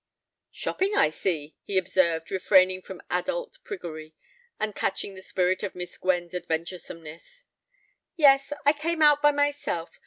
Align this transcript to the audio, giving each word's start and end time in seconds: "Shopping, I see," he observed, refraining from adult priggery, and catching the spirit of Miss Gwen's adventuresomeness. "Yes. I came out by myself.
"Shopping, 0.49 0.95
I 0.95 1.11
see," 1.11 1.57
he 1.61 1.77
observed, 1.77 2.31
refraining 2.31 2.81
from 2.81 3.03
adult 3.11 3.59
priggery, 3.63 4.13
and 4.59 4.73
catching 4.73 5.13
the 5.13 5.21
spirit 5.21 5.61
of 5.61 5.75
Miss 5.75 5.95
Gwen's 5.95 6.33
adventuresomeness. 6.33 7.45
"Yes. 8.15 8.51
I 8.65 8.73
came 8.73 9.03
out 9.03 9.21
by 9.21 9.31
myself. 9.31 9.99